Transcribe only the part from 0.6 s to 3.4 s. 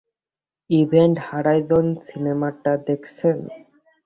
Event horizon সিনেমাটা দেখেছেন?